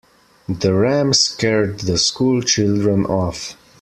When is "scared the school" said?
1.13-2.41